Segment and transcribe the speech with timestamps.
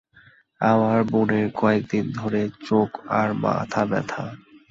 [0.61, 4.23] আমার বোনের কয়েকদিন ধরে চোখ আর মাথা ব্যথা।